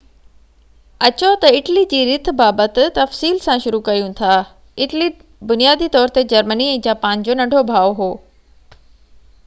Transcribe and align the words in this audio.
اچو 1.07 1.27
تہ 1.43 1.47
اٽلي 1.57 1.81
جي 1.91 1.99
رٿ 2.09 2.29
بابت 2.39 2.79
تفصيل 2.95 3.37
سان 3.43 3.61
شروع 3.65 3.81
ڪريون 3.89 4.17
ٿا 4.21 4.31
اٽلي 4.85 5.09
بنيادي 5.51 5.89
طور 5.97 6.15
تي 6.15 6.23
جرمني 6.33 6.71
۽ 6.79 6.81
جاپان 6.89 7.27
جو 7.29 7.37
ننڍو 7.43 7.61
ڀاءُ 7.71 7.93
هو 8.01 8.09